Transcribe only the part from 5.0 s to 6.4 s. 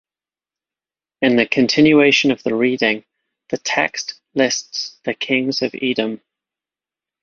the kings of Edom.